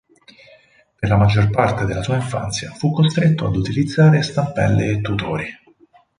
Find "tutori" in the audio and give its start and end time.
5.01-5.45